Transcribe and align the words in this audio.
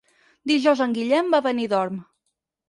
Dijous 0.51 0.81
en 0.85 0.95
Guillem 0.95 1.29
va 1.35 1.43
a 1.45 1.47
Benidorm. 1.49 2.01